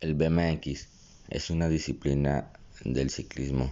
[0.00, 0.88] El BMX
[1.28, 2.50] es una disciplina
[2.86, 3.70] del ciclismo.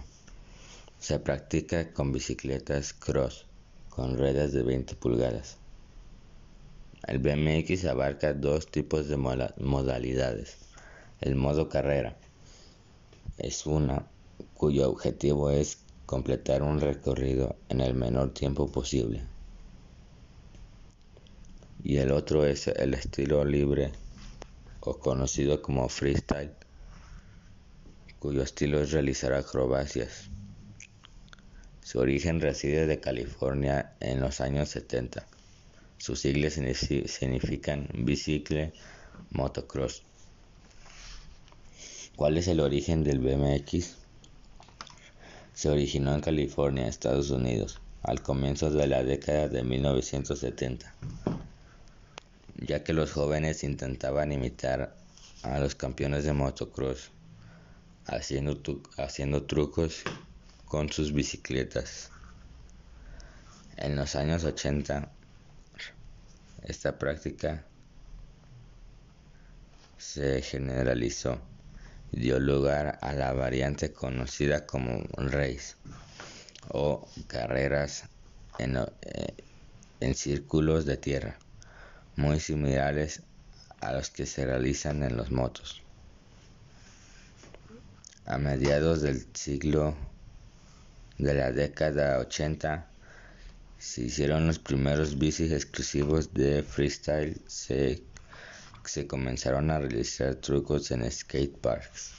[0.99, 3.47] Se practica con bicicletas cross
[3.89, 5.57] con ruedas de 20 pulgadas.
[7.07, 10.57] El BMX abarca dos tipos de modalidades.
[11.19, 12.15] El modo carrera
[13.39, 14.05] es una
[14.53, 19.23] cuyo objetivo es completar un recorrido en el menor tiempo posible.
[21.83, 23.91] Y el otro es el estilo libre
[24.81, 26.53] o conocido como freestyle,
[28.19, 30.29] cuyo estilo es realizar acrobacias.
[31.81, 35.25] Su origen reside de California en los años 70.
[35.97, 38.73] Sus siglas significan bicicle
[39.31, 40.03] motocross.
[42.15, 43.95] ¿Cuál es el origen del BMX?
[45.53, 50.93] Se originó en California, Estados Unidos, al comienzo de la década de 1970
[52.61, 54.95] ya que los jóvenes intentaban imitar
[55.43, 57.11] a los campeones de motocross
[58.05, 60.03] haciendo, trucos
[60.65, 62.11] con sus bicicletas.
[63.77, 65.09] En los años 80,
[66.63, 67.65] esta práctica
[69.97, 71.39] se generalizó
[72.11, 75.75] y dio lugar a la variante conocida como race
[76.69, 78.05] o carreras
[78.57, 78.87] en, eh,
[79.99, 81.37] en círculos de tierra
[82.19, 83.21] muy similares
[83.79, 85.81] a los que se realizan en los motos.
[88.25, 89.95] A mediados del siglo
[91.17, 92.85] de la década 80
[93.77, 98.03] se hicieron los primeros bicis exclusivos de freestyle, se,
[98.83, 102.13] se comenzaron a realizar trucos en skate parks.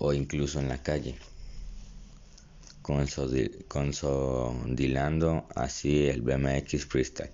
[0.00, 1.18] o incluso en la calle
[3.68, 7.32] consolidando así el BMX Freestyle.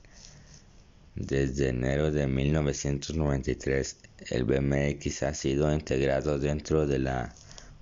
[1.14, 3.96] Desde enero de 1993,
[4.30, 7.32] el BMX ha sido integrado dentro de la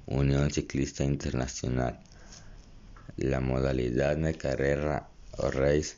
[0.04, 1.98] Unión Ciclista Internacional.
[3.16, 5.08] La modalidad de carrera
[5.38, 5.96] o race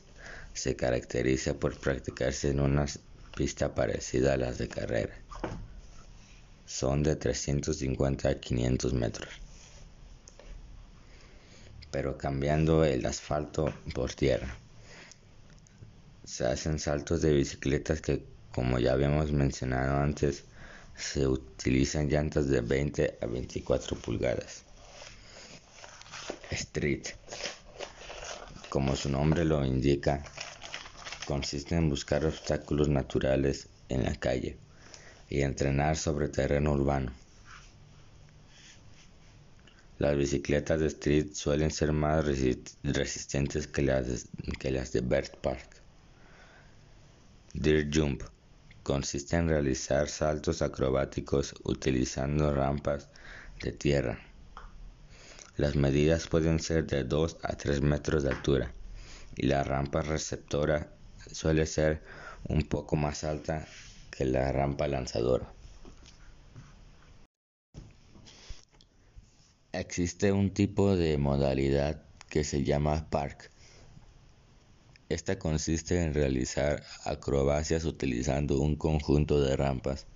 [0.53, 2.85] se caracteriza por practicarse en una
[3.35, 5.15] pista parecida a las de carrera.
[6.65, 9.44] Son de 350 a 500 metros
[11.95, 14.53] pero cambiando el asfalto por tierra.
[16.25, 20.43] Se hacen saltos de bicicletas que, como ya habíamos mencionado antes,
[20.97, 24.63] se utilizan llantas de 20 a 24 pulgadas.
[26.51, 27.05] Street,
[28.67, 30.21] como su nombre lo indica,
[31.25, 34.57] consiste en buscar obstáculos naturales en la calle
[35.29, 37.13] y entrenar sobre terreno urbano.
[39.97, 42.25] Las bicicletas de street suelen ser más
[42.83, 45.81] resistentes que las, de, Bird Park.
[47.53, 48.23] Dirt Jump
[48.83, 53.07] consiste en realizar saltos acrobáticos utilizando rampas
[53.61, 54.19] de tierra.
[55.55, 58.73] Las medidas pueden ser de 2 a 3 metros de altura
[59.37, 60.91] y la rampa receptora
[61.31, 62.01] suele ser
[62.49, 63.65] un poco más alta
[64.11, 65.55] que la rampa lanzadora.
[69.77, 73.51] Existe un tipo de modalidad que se llama park.
[75.09, 80.07] Esta consiste en realizar acrobacias utilizando un conjunto de rampas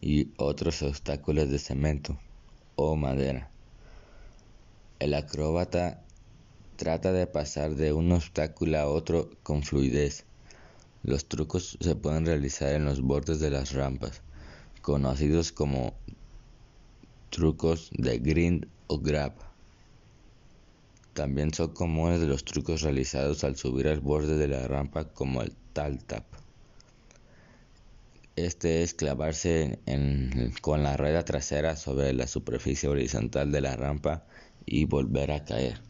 [0.00, 2.18] y otros obstáculos de cemento
[2.74, 3.50] o madera.
[4.98, 6.02] El acróbata
[6.76, 10.24] trata de pasar de un obstáculo a otro con fluidez.
[11.02, 14.22] Los trucos se pueden realizar en los bordes de las rampas,
[14.80, 15.92] conocidos como
[17.34, 19.32] trucos de grind o grab.
[21.14, 25.52] También son comunes los trucos realizados al subir al borde de la rampa como el
[25.72, 26.24] tal tap.
[28.36, 29.80] Este es clavarse
[30.60, 34.24] con la rueda trasera sobre la superficie horizontal de la rampa
[34.64, 35.80] y volver a caer.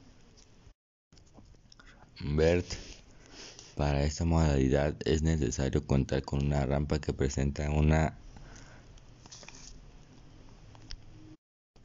[2.21, 2.67] Bert.
[3.77, 8.17] Para esta modalidad es necesario contar con una rampa que presenta una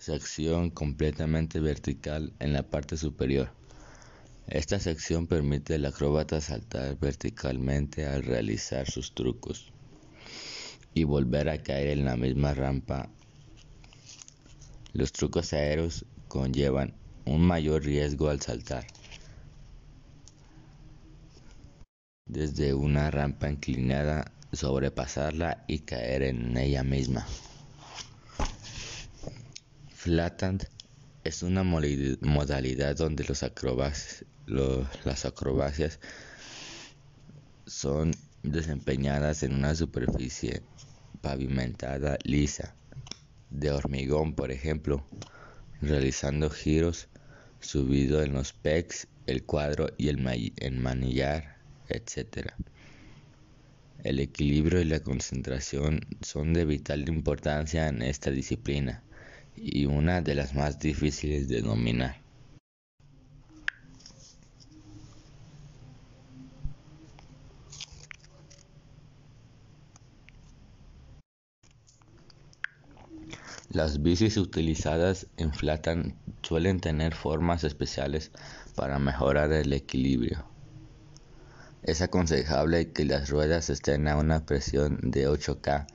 [0.10, 3.52] sección completamente vertical en la parte superior.
[4.48, 9.72] Esta sección permite al acróbata saltar verticalmente al realizar sus trucos
[10.96, 13.10] y volver a caer en la misma rampa.
[14.94, 16.96] Los trucos aéreos conllevan
[17.26, 18.88] un mayor riesgo al saltar.
[22.26, 27.28] Desde una rampa inclinada, sobrepasarla y caer en ella misma.
[30.00, 30.66] Flathand
[31.26, 36.00] es una modalidad donde las acrobacias
[37.66, 40.64] son desempeñadas en una superficie
[41.20, 42.78] pavimentada lisa,
[43.50, 45.06] de hormigón por ejemplo,
[45.82, 47.10] realizando giros
[47.60, 50.18] subido en los pecs, el cuadro y el,
[50.80, 51.58] manillar,
[51.90, 52.54] etc.
[54.06, 59.04] El equilibrio y la concentración son de vital importancia en esta disciplina
[59.62, 62.22] y una de las más difíciles de dominar.
[73.72, 78.32] Las bicis utilizadas en Flatan suelen tener formas especiales
[78.76, 80.44] para mejorar el equilibrio.
[81.84, 85.86] Es aconsejable que las ruedas estén a una presión de 8K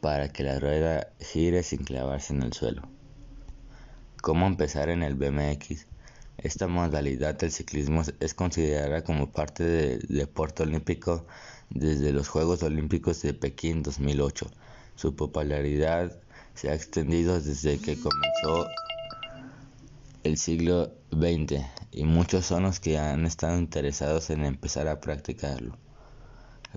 [0.00, 2.82] para que la rueda gire sin clavarse en el suelo.
[4.22, 5.86] ¿Cómo empezar en el BMX?
[6.38, 11.26] Esta modalidad del ciclismo es considerada como parte del deporte olímpico
[11.70, 14.50] desde los Juegos Olímpicos de Pekín 2008.
[14.96, 16.18] Su popularidad
[16.54, 18.66] se ha extendido desde que comenzó
[20.24, 25.78] el siglo XX y muchos son los que han estado interesados en empezar a practicarlo.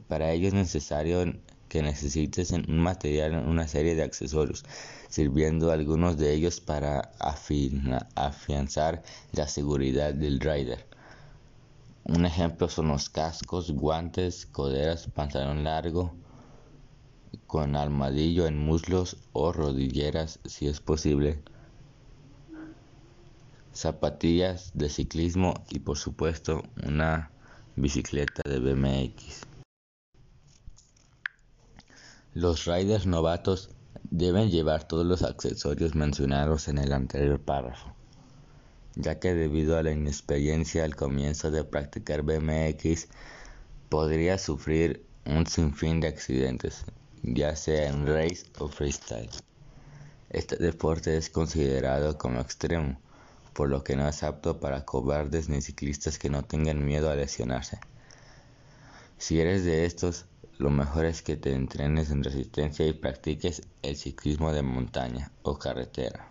[0.07, 1.33] Para ello es necesario
[1.69, 4.65] que necesites un material, una serie de accesorios,
[5.07, 10.85] sirviendo algunos de ellos para afianzar la seguridad del rider.
[12.03, 16.13] Un ejemplo son los cascos, guantes, coderas, pantalón largo,
[17.45, 21.41] con armadillo en muslos o rodilleras si es posible,
[23.73, 27.31] zapatillas de ciclismo y por supuesto una
[27.75, 29.48] bicicleta de BMX.
[32.39, 33.69] Los riders novatos
[34.11, 37.93] deben llevar todos los accesorios mencionados en el anterior párrafo,
[38.95, 43.09] ya que debido a la inexperiencia al comienzo de practicar BMX
[43.89, 46.85] podría sufrir un sinfín de accidentes,
[47.23, 49.29] ya sea en race o freestyle.
[50.29, 53.01] Este deporte es considerado como extremo,
[53.51, 57.15] por lo que no es apto para cobardes ni ciclistas que no tengan miedo a
[57.15, 57.79] lesionarse.
[59.19, 60.27] Si eres de estos,
[60.59, 65.59] lo mejor es que te entrenes en resistencia y practiques el ciclismo de montaña o
[65.59, 66.29] carretera.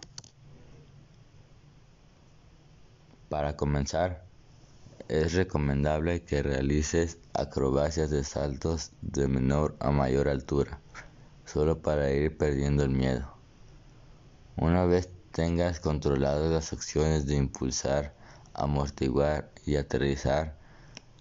[3.28, 4.24] Para comenzar,
[5.06, 10.80] es recomendable que realices acrobacias de saltos de menor a mayor altura,
[11.44, 13.34] solo para ir perdiendo el miedo.
[14.56, 18.14] Una vez tengas controladas las acciones de impulsar,
[18.54, 20.57] amortiguar y aterrizar,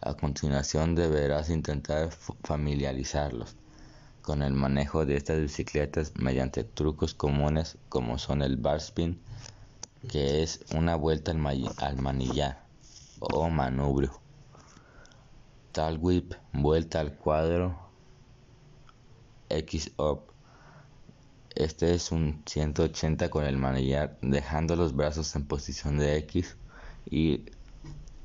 [0.02, 2.12] a continuación deberás intentar
[2.44, 3.56] familiarizarlos
[4.22, 9.22] con el manejo de estas bicicletas mediante trucos comunes como son el bar spin,
[10.10, 12.66] que es una vuelta al manillar
[13.20, 14.12] o manubrio.
[15.72, 17.80] Tal whip, vuelta al cuadro,
[19.50, 20.24] X up.
[21.56, 26.58] Este es un 180 con el manillar, dejando los brazos en posición de X
[27.10, 27.46] y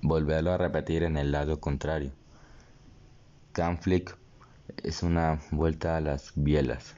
[0.03, 2.13] volverlo a repetir en el lado contrario.
[3.53, 4.17] Cam flick
[4.83, 6.95] es una vuelta a las bielas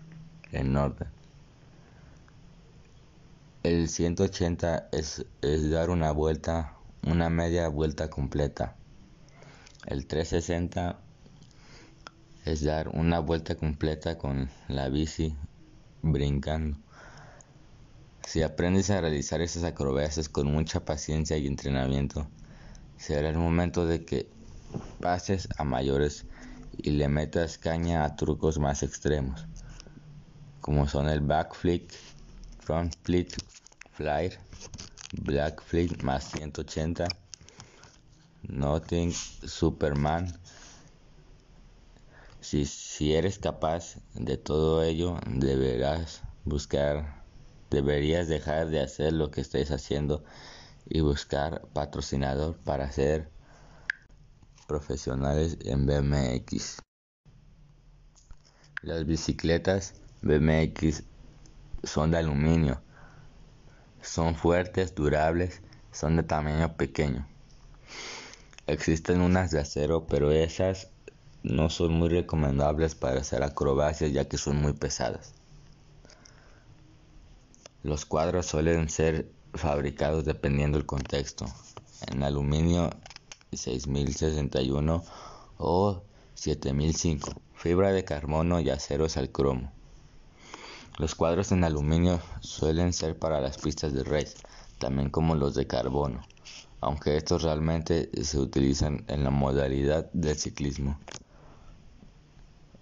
[0.52, 1.08] en orden.
[3.62, 6.74] El 180 es, es dar una vuelta
[7.06, 8.76] una media vuelta completa.
[9.86, 10.98] El 360
[12.46, 15.36] es dar una vuelta completa con la bici
[16.02, 16.78] brincando.
[18.26, 22.26] Si aprendes a realizar esas acrobacias con mucha paciencia y entrenamiento,
[23.04, 24.30] será el momento de que
[24.98, 26.24] pases a mayores
[26.78, 29.46] y le metas caña a trucos más extremos,
[30.62, 31.90] como son el backflip,
[32.60, 33.30] front flip,
[33.92, 34.38] flyer
[35.20, 37.06] Blackflip más 180,
[38.48, 40.40] Nothing, Superman.
[42.40, 47.22] Si, si eres capaz de todo ello, deberás buscar,
[47.70, 50.24] deberías dejar de hacer lo que estés haciendo
[50.86, 53.30] y buscar patrocinador para ser
[54.66, 56.80] profesionales en BMX.
[58.82, 61.02] Las bicicletas BMX
[61.82, 62.80] son de aluminio
[64.04, 67.26] son fuertes, durables, son de tamaño pequeño.
[68.66, 70.90] Existen unas de acero, pero esas
[71.42, 75.34] no son muy recomendables para hacer acrobacias ya que son muy pesadas.
[77.82, 81.46] Los cuadros suelen ser fabricados dependiendo del contexto,
[82.08, 82.90] en aluminio
[83.52, 85.04] 6061
[85.58, 86.02] o
[86.34, 89.72] 7005, fibra de carbono y aceros al cromo.
[90.98, 94.36] Los cuadros en aluminio suelen ser para las pistas de race,
[94.78, 96.22] también como los de carbono,
[96.80, 100.98] aunque estos realmente se utilizan en la modalidad del ciclismo.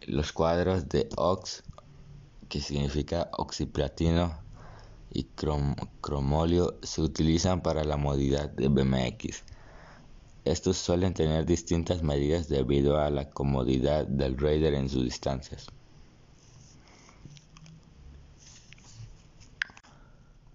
[0.02, 1.62] Los cuadros de ox,
[2.48, 4.41] que significa oxiplatino,
[5.14, 5.24] y
[6.00, 9.44] cromolio se utilizan para la modalidad de BMX.
[10.44, 15.66] Estos suelen tener distintas medidas debido a la comodidad del rider en sus distancias.